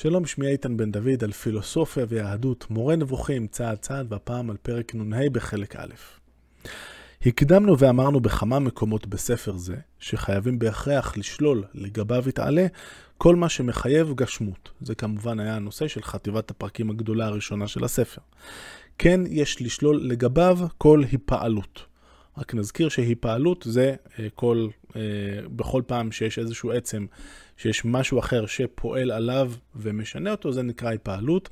[0.00, 4.94] שלום, שמי איתן בן דוד על פילוסופיה ויהדות, מורה נבוכים צעד צעד, והפעם על פרק
[4.94, 5.94] נ"ה בחלק א'.
[7.26, 12.66] הקדמנו ואמרנו בכמה מקומות בספר זה, שחייבים בהכרח לשלול לגביו יתעלה
[13.18, 14.70] כל מה שמחייב גשמות.
[14.80, 18.20] זה כמובן היה הנושא של חטיבת הפרקים הגדולה הראשונה של הספר.
[18.98, 21.80] כן, יש לשלול לגביו כל היפעלות.
[22.38, 24.68] רק נזכיר שהיפעלות זה אה, כל,
[25.56, 27.06] בכל פעם שיש איזשהו עצם,
[27.56, 31.48] שיש משהו אחר שפועל עליו ומשנה אותו, זה נקרא היפעלות.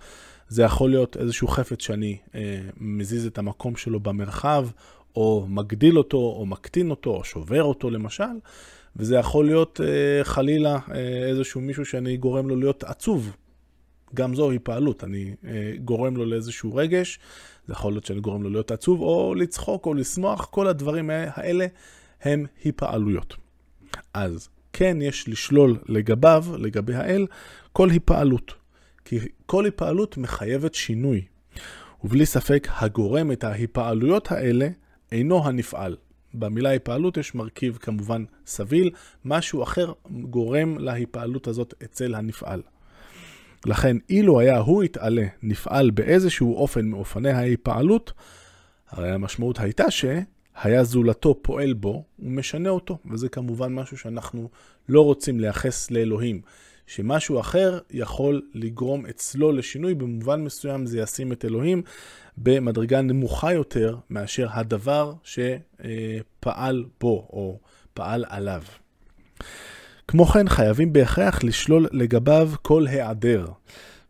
[0.49, 4.69] זה יכול להיות איזשהו חפץ שאני אה, מזיז את המקום שלו במרחב,
[5.17, 8.25] או מגדיל אותו, או מקטין אותו, או שובר אותו למשל.
[8.97, 13.37] וזה יכול להיות אה, חלילה אה, איזשהו מישהו שאני גורם לו להיות עצוב.
[14.15, 17.19] גם זו היפעלות, אני אה, גורם לו לאיזשהו רגש,
[17.67, 21.67] זה יכול להיות שאני גורם לו להיות עצוב, או לצחוק, או לשמוח, כל הדברים האלה
[22.27, 23.37] הם היפעלויות.
[24.15, 27.27] אז כן יש לשלול לגביו, לגבי האל,
[27.73, 28.55] כל היפעלות.
[29.05, 31.25] כי כל היפעלות מחייבת שינוי.
[32.05, 34.69] ובלי ספק הגורם את ההיפעלויות האלה
[35.13, 35.97] אינו הנפעל.
[36.35, 38.91] במילה היפעלות יש מרכיב כמובן סביל,
[39.25, 42.63] משהו אחר גורם להיפעלות הזאת אצל הנפעל.
[43.67, 48.13] לכן, אילו היה הוא יתעלה, נפעל באיזשהו אופן מאופני ההיפעלות,
[48.89, 49.91] הרי המשמעות הייתה
[50.63, 54.49] שהיה זולתו פועל בו ומשנה אותו, וזה כמובן משהו שאנחנו
[54.89, 56.41] לא רוצים לייחס לאלוהים.
[56.87, 61.83] שמשהו אחר יכול לגרום אצלו לשינוי, במובן מסוים זה ישים את אלוהים
[62.39, 67.59] במדרגה נמוכה יותר מאשר הדבר שפעל בו או
[67.95, 68.63] פעל עליו.
[70.09, 73.47] כמו כן, חייבים בהכרח לשלול לגביו כל היעדר,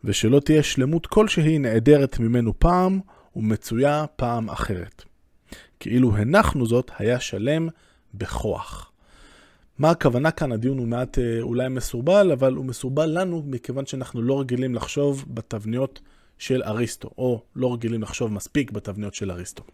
[0.05, 3.01] ושלא תהיה שלמות כלשהי נעדרת ממנו פעם
[3.37, 5.05] ומצויה פעם אחרת.
[5.81, 7.69] כאילו הנחנו זאת, היה שלם
[8.15, 8.93] בכוח.
[9.79, 10.53] מה הכוונה כאן?
[10.53, 15.25] הדיון הוא מעט אה, אולי מסורבל, אבל הוא מסורבל לנו מכיוון שאנחנו לא רגילים לחשוב
[15.29, 16.01] בתבניות
[16.39, 19.65] של אריסטו, או לא רגילים לחשוב מספיק בתבניות של אריסטו.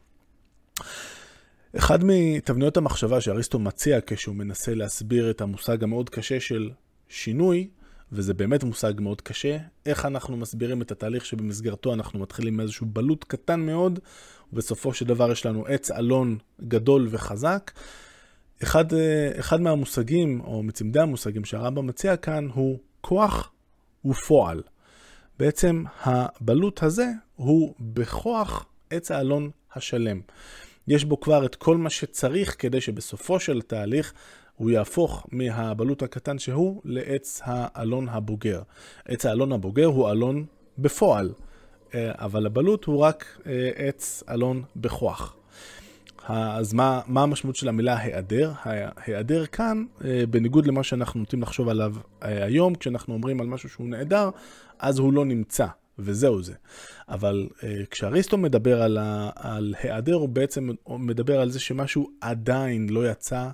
[1.77, 6.71] אחד מתבניות המחשבה שאריסטו מציע כשהוא מנסה להסביר את המושג המאוד קשה של
[7.09, 7.69] שינוי,
[8.13, 13.25] וזה באמת מושג מאוד קשה, איך אנחנו מסבירים את התהליך שבמסגרתו אנחנו מתחילים מאיזשהו בלוט
[13.29, 13.99] קטן מאוד,
[14.53, 17.71] ובסופו של דבר יש לנו עץ אלון גדול וחזק.
[18.63, 18.85] אחד,
[19.39, 23.53] אחד מהמושגים, או מצמדי המושגים שהרמב"ם מציע כאן, הוא כוח
[24.05, 24.63] ופועל.
[25.39, 27.07] בעצם הבלוט הזה
[27.37, 30.21] הוא בכוח עץ האלון השלם.
[30.89, 34.13] יש בו כבר את כל מה שצריך כדי שבסופו של התהליך
[34.63, 38.63] הוא יהפוך מהבלוט הקטן שהוא לעץ האלון הבוגר.
[39.09, 40.45] עץ האלון הבוגר הוא אלון
[40.79, 41.33] בפועל,
[41.95, 45.37] אה, אבל הבלוט הוא רק אה, עץ אלון בכוח.
[46.29, 48.53] אז מה, מה המשמעות של המילה היעדר?
[48.97, 53.89] היעדר כאן, אה, בניגוד למה שאנחנו נוטים לחשוב עליו היום, כשאנחנו אומרים על משהו שהוא
[53.89, 54.31] נעדר,
[54.79, 55.67] אז הוא לא נמצא.
[55.99, 56.55] וזהו זה.
[57.09, 57.49] אבל
[57.91, 63.49] כשאריסטו מדבר על, ה, על היעדר, הוא בעצם מדבר על זה שמשהו עדיין לא יצא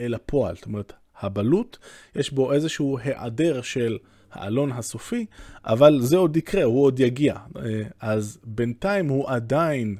[0.00, 0.56] אל הפועל.
[0.56, 1.76] זאת אומרת, הבלוט,
[2.14, 3.98] יש בו איזשהו היעדר של
[4.32, 5.26] האלון הסופי,
[5.64, 7.34] אבל זה עוד יקרה, הוא עוד יגיע.
[7.34, 7.58] Uh,
[8.00, 9.96] אז בינתיים הוא עדיין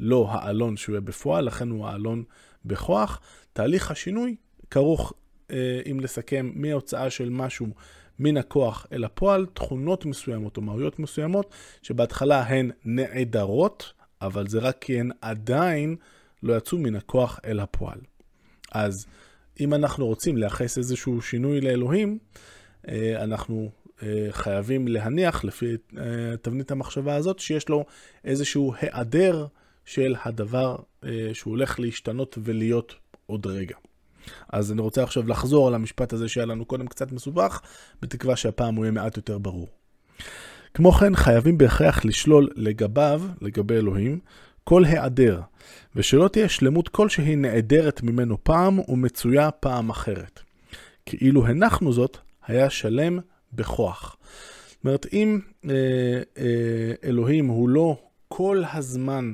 [0.00, 2.24] לא האלון שהוא יהיה בפועל, לכן הוא האלון
[2.64, 3.20] בכוח.
[3.52, 4.36] תהליך השינוי
[4.70, 5.52] כרוך, uh,
[5.90, 7.66] אם לסכם, מהוצאה של משהו
[8.18, 13.92] מן הכוח אל הפועל תכונות מסוימות או מהויות מסוימות, שבהתחלה הן נעדרות,
[14.22, 15.96] אבל זה רק כי הן עדיין
[16.42, 17.98] לא יצאו מן הכוח אל הפועל.
[18.72, 19.06] אז
[19.60, 22.18] אם אנחנו רוצים לייחס איזשהו שינוי לאלוהים,
[22.88, 23.70] אה, אנחנו
[24.02, 27.84] אה, חייבים להניח, לפי אה, תבנית המחשבה הזאת, שיש לו
[28.24, 29.46] איזשהו היעדר
[29.84, 30.76] של הדבר
[31.32, 32.94] שהוא הולך להשתנות ולהיות
[33.26, 33.76] עוד רגע.
[34.48, 37.60] אז אני רוצה עכשיו לחזור על המשפט הזה שהיה לנו קודם קצת מסובך,
[38.02, 39.68] בתקווה שהפעם הוא יהיה מעט יותר ברור.
[40.74, 44.20] כמו כן, חייבים בהכרח לשלול לגביו, לגבי אלוהים,
[44.68, 45.40] כל היעדר,
[45.96, 50.40] ושלא תהיה שלמות כלשהי נעדרת ממנו פעם ומצויה פעם אחרת.
[51.06, 53.18] כאילו הנחנו זאת, היה שלם
[53.52, 54.16] בכוח.
[54.68, 55.70] זאת אומרת, אם אה,
[56.38, 57.96] אה, אלוהים הוא לא
[58.28, 59.32] כל הזמן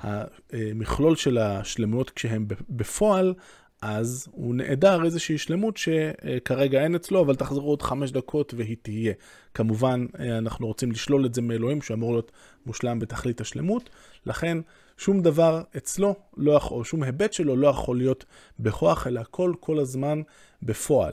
[0.00, 3.34] המכלול של השלמויות כשהם בפועל,
[3.82, 9.12] אז הוא נעדר איזושהי שלמות שכרגע אין אצלו, אבל תחזרו עוד חמש דקות והיא תהיה.
[9.54, 12.32] כמובן, אנחנו רוצים לשלול את זה מאלוהים, שאמור להיות
[12.66, 13.90] מושלם בתכלית השלמות,
[14.26, 14.58] לכן
[14.96, 18.24] שום דבר אצלו, לא או שום היבט שלו לא יכול להיות
[18.58, 20.22] בכוח, אלא הכל כל הזמן
[20.62, 21.12] בפועל.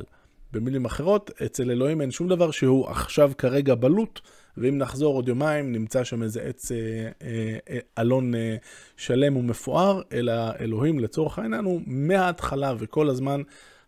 [0.53, 4.19] במילים אחרות, אצל אלוהים אין שום דבר שהוא עכשיו כרגע בלוט,
[4.57, 6.77] ואם נחזור עוד יומיים, נמצא שם איזה עץ אה,
[7.21, 8.55] אה, אה, אלון אה,
[8.97, 13.41] שלם ומפואר, אלא אלוהים לצורך העניין הוא מההתחלה וכל הזמן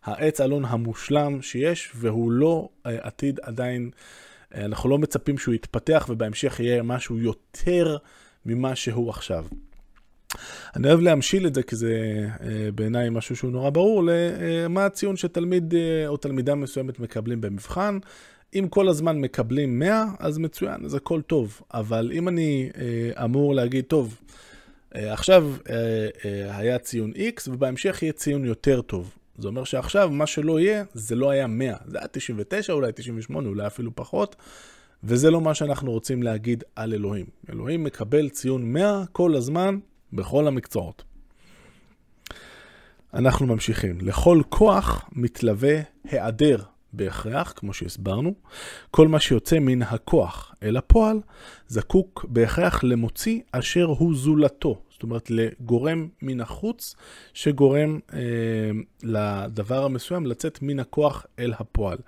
[0.04, 3.90] העץ אלון המושלם שיש, והוא לא אה, עתיד עדיין
[4.54, 7.96] אנחנו לא מצפים שהוא יתפתח ובהמשך יהיה משהו יותר
[8.46, 9.44] ממה שהוא עכשיו.
[10.76, 15.16] אני אוהב להמשיל את זה, כי זה אה, בעיניי משהו שהוא נורא ברור, למה הציון
[15.16, 17.98] שתלמיד אה, או תלמידה מסוימת מקבלים במבחן.
[18.54, 21.60] אם כל הזמן מקבלים 100, אז מצוין, אז הכל טוב.
[21.74, 24.20] אבל אם אני אה, אמור להגיד, טוב,
[24.94, 25.52] עכשיו
[26.50, 29.14] היה ציון X ובהמשך יהיה ציון יותר טוב.
[29.38, 33.48] זה אומר שעכשיו מה שלא יהיה, זה לא היה 100, זה היה 99, אולי 98,
[33.48, 34.36] אולי אפילו פחות.
[35.04, 37.26] וזה לא מה שאנחנו רוצים להגיד על אלוהים.
[37.50, 39.78] אלוהים מקבל ציון 100 כל הזמן,
[40.12, 41.04] בכל המקצועות.
[43.14, 44.00] אנחנו ממשיכים.
[44.00, 46.62] לכל כוח מתלווה היעדר
[46.92, 48.34] בהכרח, כמו שהסברנו.
[48.90, 51.20] כל מה שיוצא מן הכוח אל הפועל,
[51.68, 54.82] זקוק בהכרח למוציא אשר הוא זולתו.
[54.90, 56.94] זאת אומרת, לגורם מן החוץ
[57.34, 58.20] שגורם אה,
[59.02, 61.98] לדבר המסוים לצאת מן הכוח אל הפועל.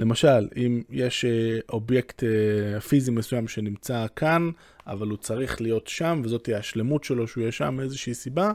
[0.00, 4.50] למשל, אם יש אה, אובייקט אה, פיזי מסוים שנמצא כאן,
[4.86, 8.52] אבל הוא צריך להיות שם, וזאת תהיה השלמות שלו שהוא יהיה שם מאיזושהי סיבה,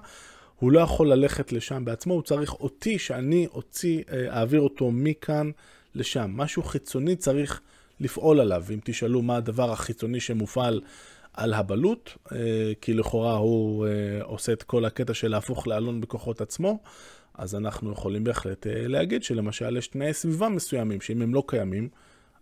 [0.59, 5.51] הוא לא יכול ללכת לשם בעצמו, הוא צריך אותי שאני אוציא, אה, אעביר אותו מכאן
[5.95, 6.31] לשם.
[6.35, 7.61] משהו חיצוני צריך
[7.99, 8.63] לפעול עליו.
[8.73, 10.81] אם תשאלו מה הדבר החיצוני שמופעל
[11.33, 12.09] על הבלוט,
[12.81, 13.87] כי לכאורה הוא
[14.23, 16.79] עושה את כל הקטע של להפוך לאלון בכוחות עצמו,
[17.37, 21.89] אז אנחנו יכולים בהחלט אה, להגיד שלמשל יש תנאי סביבה מסוימים, שאם הם לא קיימים,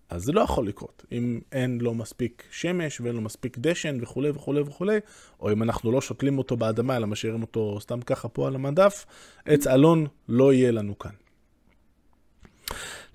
[0.09, 1.05] אז זה לא יכול לקרות.
[1.11, 4.97] אם אין לו מספיק שמש ואין לו מספיק דשן וכולי וכולי וכולי,
[5.39, 9.05] או אם אנחנו לא שותלים אותו באדמה, אלא משאירים אותו סתם ככה פה על המדף,
[9.45, 11.11] עץ אלון לא יהיה לנו כאן.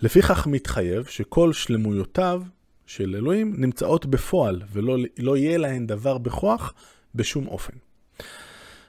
[0.03, 2.43] לפיכך מתחייב שכל שלמויותיו
[2.87, 6.75] של אלוהים נמצאות בפועל, ולא לא יהיה להן דבר בכוח
[7.15, 7.73] בשום אופן.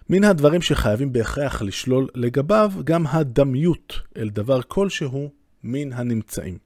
[0.10, 5.30] מן הדברים שחייבים בהכרח לשלול לגביו גם הדמיות אל דבר כלשהו
[5.64, 6.58] מן הנמצאים.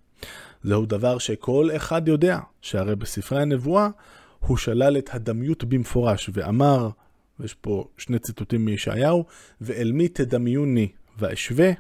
[0.63, 3.89] זהו דבר שכל אחד יודע, שהרי בספרי הנבואה
[4.39, 6.89] הוא שלל את הדמיות במפורש ואמר,
[7.39, 9.25] ויש פה שני ציטוטים מישעיהו,
[9.61, 10.87] ואל מי תדמיוני
[11.17, 11.71] ואשווה,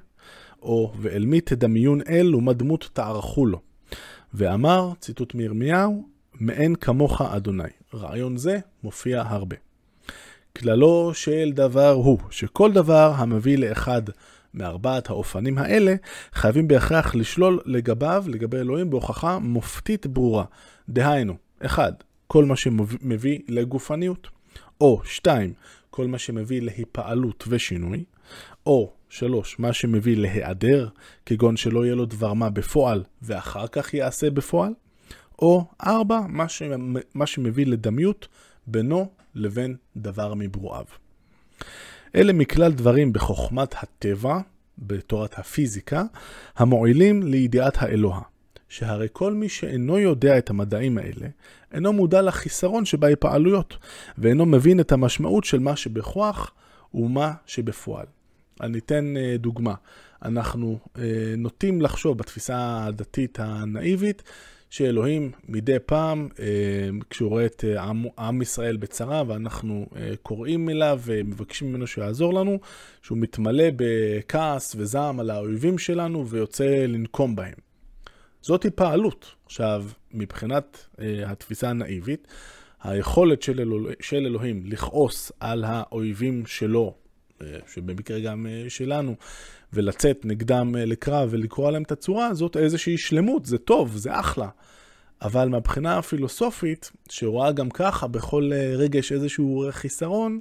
[0.61, 3.61] או ואל מי תדמיון אל ומה דמות תערכו לו.
[4.33, 6.07] ואמר, ציטוט מירמיהו,
[6.39, 7.63] מאין כמוך אדוני.
[7.93, 9.72] רעיון זה מופיע הרבה.
[10.57, 14.01] כללו של דבר הוא, שכל דבר המביא לאחד
[14.53, 15.95] מארבעת האופנים האלה,
[16.33, 20.45] חייבים בהכרח לשלול לגביו, לגבי אלוהים, בהוכחה מופתית ברורה.
[20.89, 21.35] דהיינו,
[21.65, 22.03] 1.
[22.27, 24.27] כל מה שמביא לגופניות,
[24.81, 25.53] או 2.
[25.89, 28.03] כל מה שמביא להיפעלות ושינוי,
[28.65, 29.59] או 3.
[29.59, 30.87] מה שמביא להיעדר,
[31.25, 34.73] כגון שלא יהיה לו דבר מה בפועל ואחר כך יעשה בפועל,
[35.39, 36.21] או 4.
[36.29, 36.45] מה.
[37.13, 38.27] מה שמביא לדמיות
[38.67, 40.85] בינו לבין דבר מברואיו.
[42.15, 44.39] אלה מכלל דברים בחוכמת הטבע,
[44.77, 46.03] בתורת הפיזיקה,
[46.55, 48.21] המועילים לידיעת האלוה.
[48.69, 51.27] שהרי כל מי שאינו יודע את המדעים האלה,
[51.71, 53.77] אינו מודע לחיסרון שבהיפעלויות,
[54.17, 56.51] ואינו מבין את המשמעות של מה שבכוח
[56.93, 58.05] ומה שבפועל.
[58.61, 59.73] אני אתן אה, דוגמה.
[60.25, 61.03] אנחנו אה,
[61.37, 64.23] נוטים לחשוב בתפיסה הדתית הנאיבית,
[64.73, 66.45] שאלוהים מדי פעם, אה,
[67.09, 72.33] כשהוא רואה את אה, עם, עם ישראל בצרה, ואנחנו אה, קוראים אליו ומבקשים ממנו שיעזור
[72.33, 72.59] לנו,
[73.01, 77.53] שהוא מתמלא בכעס וזעם על האויבים שלנו ויוצא לנקום בהם.
[78.41, 79.35] זאת התפעלות.
[79.45, 80.87] עכשיו, מבחינת
[81.25, 82.27] התפיסה הנאיבית,
[82.83, 86.95] היכולת של, אלוה, של אלוהים לכעוס על האויבים שלו,
[87.67, 89.15] שבמקרה גם שלנו,
[89.73, 94.49] ולצאת נגדם לקרב ולקרוא להם את הצורה, זאת איזושהי שלמות, זה טוב, זה אחלה.
[95.23, 100.39] אבל מהבחינה הפילוסופית, שרואה גם ככה בכל אה, רגע יש איזשהו חיסרון,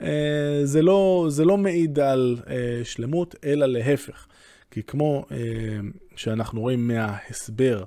[0.00, 4.26] אה, זה לא, זה לא מעיד על אה, שלמות, אלא להפך.
[4.70, 5.26] כי כמו
[6.16, 7.84] שאנחנו רואים מההסבר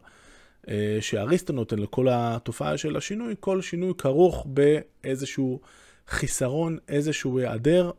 [0.99, 5.59] שאריסטו נותן לכל התופעה של השינוי, כל שינוי כרוך באיזשהו
[6.07, 7.91] חיסרון, איזשהו היעדר,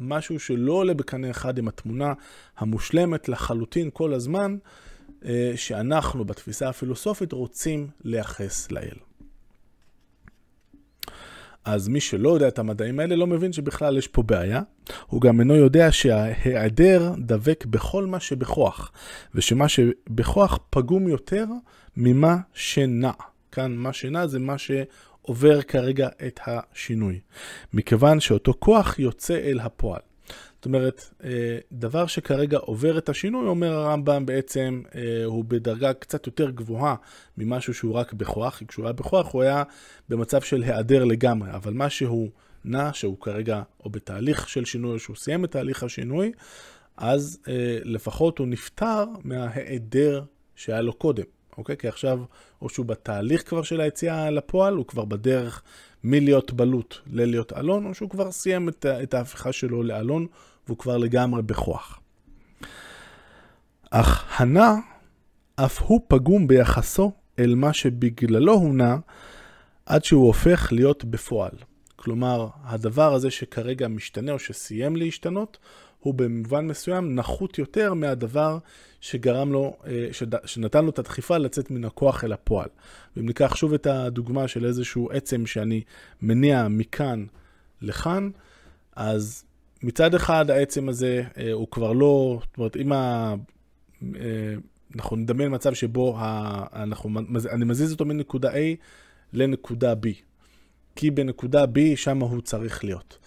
[0.00, 2.12] משהו שלא עולה בקנה אחד עם התמונה
[2.56, 4.56] המושלמת לחלוטין כל הזמן.
[5.24, 8.96] אה, שאנחנו בתפיסה הפילוסופית רוצים לייחס לאל.
[11.64, 14.62] אז מי שלא יודע את המדעים האלה לא מבין שבכלל יש פה בעיה.
[15.06, 18.92] הוא גם אינו יודע שההיעדר דבק בכל מה שבכוח,
[19.34, 21.44] ושמה שבכוח פגום יותר
[21.96, 23.10] ממה שנע.
[23.52, 24.58] כאן מה שנע זה מה
[25.26, 27.20] שעובר כרגע את השינוי.
[27.72, 30.00] מכיוון שאותו כוח יוצא אל הפועל.
[30.56, 36.26] זאת אומרת, אה, דבר שכרגע עובר את השינוי, אומר הרמב"ם בעצם, אה, הוא בדרגה קצת
[36.26, 36.94] יותר גבוהה
[37.38, 39.62] ממשהו שהוא רק בכוח, כי כשהוא היה בכוח הוא היה
[40.08, 42.30] במצב של היעדר לגמרי, אבל מה שהוא
[42.64, 46.32] נע, שהוא כרגע או בתהליך של שינוי, או שהוא סיים את תהליך השינוי,
[46.96, 50.22] אז אה, לפחות הוא נפטר מההיעדר
[50.54, 51.35] שהיה לו קודם.
[51.58, 51.76] אוקיי?
[51.76, 52.20] כי עכשיו,
[52.62, 55.62] או שהוא בתהליך כבר של היציאה לפועל, הוא כבר בדרך
[56.04, 60.26] מלהיות בלוט ללהיות אלון, או שהוא כבר סיים את, את ההפיכה שלו לאלון,
[60.66, 62.00] והוא כבר לגמרי בכוח.
[63.90, 64.74] אך הנע,
[65.56, 68.96] אף הוא פגום ביחסו אל מה שבגללו הוא נע,
[69.86, 71.52] עד שהוא הופך להיות בפועל.
[71.96, 75.58] כלומר, הדבר הזה שכרגע משתנה או שסיים להשתנות,
[76.06, 78.58] הוא במובן מסוים נחות יותר מהדבר
[79.00, 80.08] שגרם לו, אה,
[80.44, 82.68] שנתן לו את הדחיפה לצאת מן הכוח אל הפועל.
[83.16, 85.82] ואם ניקח שוב את הדוגמה של איזשהו עצם שאני
[86.22, 87.26] מניע מכאן
[87.82, 88.30] לכאן,
[88.96, 89.44] אז
[89.82, 93.34] מצד אחד העצם הזה אה, הוא כבר לא, זאת אומרת, אם ה...
[94.16, 94.54] אה,
[94.96, 96.82] אנחנו נדמיין מצב שבו ה...
[96.82, 97.10] אנחנו,
[97.50, 98.56] אני מזיז אותו מנקודה A
[99.32, 100.06] לנקודה B.
[100.96, 103.18] כי בנקודה B שם הוא צריך להיות.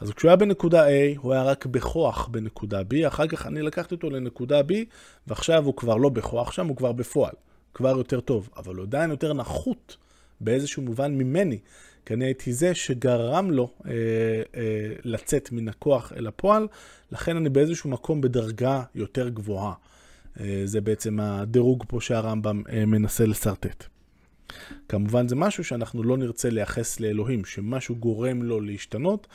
[0.00, 3.94] אז כשהוא היה בנקודה A, הוא היה רק בכוח בנקודה B, אחר כך אני לקחתי
[3.94, 4.72] אותו לנקודה B,
[5.26, 7.34] ועכשיו הוא כבר לא בכוח שם, הוא כבר בפועל.
[7.74, 9.96] כבר יותר טוב, אבל הוא עדיין יותר נחות
[10.40, 11.58] באיזשהו מובן ממני,
[12.06, 13.92] כי אני הייתי זה שגרם לו אה,
[14.56, 16.68] אה, לצאת מן הכוח אל הפועל,
[17.12, 19.72] לכן אני באיזשהו מקום בדרגה יותר גבוהה.
[20.40, 23.84] אה, זה בעצם הדירוג פה שהרמב"ם אה, מנסה לשרטט.
[24.88, 29.26] כמובן זה משהו שאנחנו לא נרצה לייחס לאלוהים, שמשהו גורם לו להשתנות,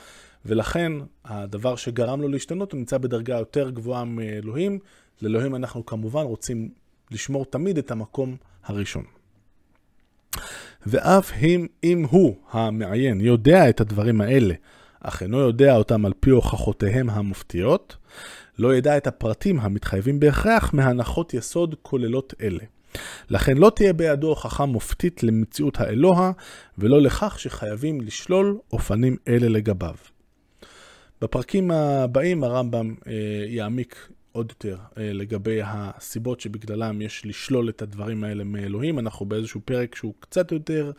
[0.46, 0.92] ולכן
[1.26, 4.80] הדבר שגרם לו להשתנות הוא נמצא בדרגה יותר גבוהה מאלוהים.
[5.22, 6.70] לאלוהים אנחנו כמובן רוצים
[7.12, 9.04] לשמור תמיד את המקום הראשון.
[10.86, 14.54] ואף אם, אם הוא, המעיין, יודע את הדברים האלה,
[15.00, 17.98] אך אינו יודע אותם על פי הוכחותיהם המופתיות,
[18.60, 22.64] לא ידע את הפרטים המתחייבים בהכרח מהנחות יסוד כוללות אלה.
[23.30, 26.32] לכן לא תהיה בידו הוכחה מופתית למציאות האלוה,
[26.78, 29.96] ולא לכך שחייבים לשלול אופנים אלה לגביו.
[31.22, 33.14] בפרקים הבאים הרמב"ם אה,
[33.48, 39.00] יעמיק עוד יותר אה, לגבי הסיבות שבגללם יש לשלול את הדברים האלה מאלוהים.
[39.00, 40.92] אנחנו באיזשהו פרק שהוא קצת יותר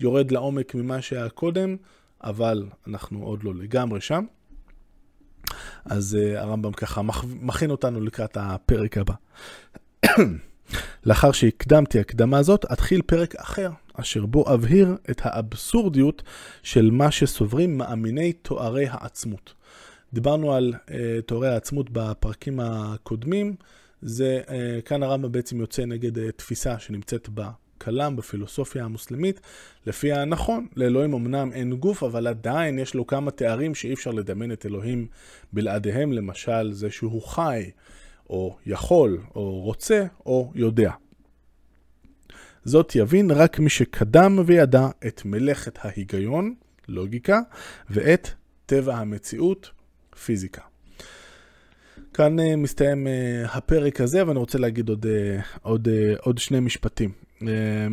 [0.00, 1.76] יורד לעומק ממה שהיה קודם,
[2.24, 4.24] אבל אנחנו עוד לא לגמרי שם.
[5.84, 9.14] אז אה, הרמב"ם ככה מכין אותנו לקראת הפרק הבא.
[11.06, 16.22] לאחר שהקדמתי הקדמה זאת, אתחיל פרק אחר, אשר בו אבהיר את האבסורדיות
[16.62, 19.54] של מה שסוברים מאמיני תוארי העצמות.
[20.12, 20.92] דיברנו על uh,
[21.26, 23.54] תוארי העצמות בפרקים הקודמים,
[24.02, 24.50] זה, uh,
[24.84, 29.40] כאן הרמב"ם בעצם יוצא נגד uh, תפיסה שנמצאת בכלם, בפילוסופיה המוסלמית,
[29.86, 34.52] לפיה נכון, לאלוהים אמנם אין גוף, אבל עדיין יש לו כמה תארים שאי אפשר לדמיין
[34.52, 35.06] את אלוהים
[35.52, 37.70] בלעדיהם, למשל זה שהוא חי,
[38.30, 40.92] או יכול, או רוצה, או יודע.
[42.64, 46.54] זאת יבין רק מי שקדם וידע את מלאכת ההיגיון,
[46.88, 47.40] לוגיקה,
[47.90, 48.28] ואת
[48.66, 49.70] טבע המציאות,
[50.24, 50.62] פיזיקה.
[52.14, 55.88] כאן uh, מסתיים uh, הפרק הזה, ואני רוצה להגיד עוד, uh, עוד,
[56.20, 57.12] עוד שני משפטים.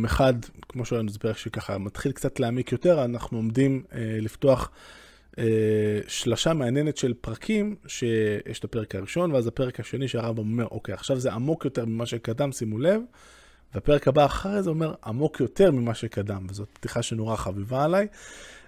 [0.04, 0.34] אחד,
[0.68, 3.82] כמו שראינו, זה פרק שככה מתחיל קצת להעמיק יותר, אנחנו עומדים
[4.20, 4.70] לפתוח
[6.08, 11.20] שלשה מעניינת של פרקים, שיש את הפרק הראשון, ואז הפרק השני שהרמב"ם אומר, אוקיי, עכשיו
[11.20, 13.00] זה עמוק יותר ממה שקדם, שימו לב,
[13.74, 18.06] והפרק הבא אחרי זה אומר עמוק יותר ממה שקדם, וזאת פתיחה שנורא חביבה עליי.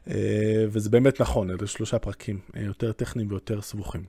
[0.08, 4.04] אה, וזה באמת נכון, אלה שלושה פרקים אה, יותר טכניים ויותר סבוכים.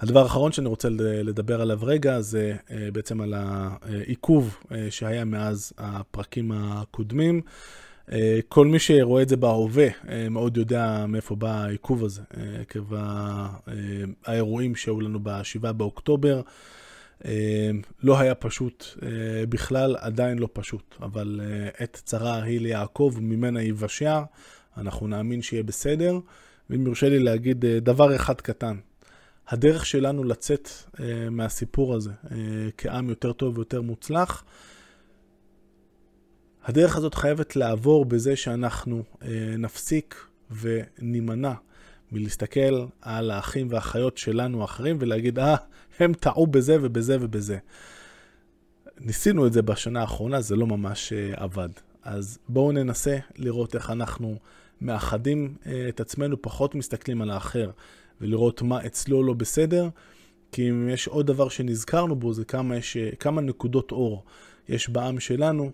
[0.00, 4.56] הדבר האחרון שאני רוצה לדבר עליו רגע זה אה, בעצם על העיכוב
[4.90, 7.40] שהיה מאז הפרקים הקודמים.
[8.48, 9.88] כל מי שרואה את זה בהווה
[10.30, 12.22] מאוד יודע מאיפה בא העיכוב הזה,
[12.60, 12.84] עקב
[14.24, 16.40] האירועים שהיו לנו ב-7 באוקטובר.
[18.02, 18.84] לא היה פשוט
[19.48, 21.40] בכלל, עדיין לא פשוט, אבל
[21.78, 24.22] עת צרה היא ליעקב וממנה יבשע,
[24.76, 26.18] אנחנו נאמין שיהיה בסדר.
[26.70, 28.76] ואם יורשה לי להגיד דבר אחד קטן,
[29.48, 30.68] הדרך שלנו לצאת
[31.30, 32.10] מהסיפור הזה
[32.78, 34.44] כעם יותר טוב ויותר מוצלח,
[36.64, 39.02] הדרך הזאת חייבת לעבור בזה שאנחנו
[39.58, 41.52] נפסיק ונימנע
[42.12, 45.56] מלהסתכל על האחים והאחיות שלנו האחרים ולהגיד, אה,
[46.02, 47.58] הם טעו בזה ובזה ובזה.
[49.00, 51.68] ניסינו את זה בשנה האחרונה, זה לא ממש uh, עבד.
[52.02, 54.36] אז בואו ננסה לראות איך אנחנו
[54.80, 57.70] מאחדים uh, את עצמנו, פחות מסתכלים על האחר,
[58.20, 59.88] ולראות מה אצלו לא בסדר,
[60.52, 64.24] כי אם יש עוד דבר שנזכרנו בו, זה כמה, יש, uh, כמה נקודות אור
[64.68, 65.70] יש בעם שלנו,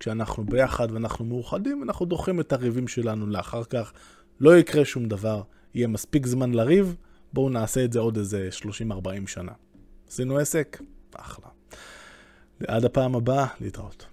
[0.00, 3.92] כשאנחנו ביחד ואנחנו מאוחדים, אנחנו דוחים את הריבים שלנו לאחר כך,
[4.40, 5.42] לא יקרה שום דבר,
[5.74, 6.96] יהיה מספיק זמן לריב,
[7.32, 9.52] בואו נעשה את זה עוד איזה 30-40 שנה.
[10.08, 10.82] עשינו עסק?
[11.14, 11.46] אחלה.
[12.68, 14.06] עד הפעם הבאה, להתראות.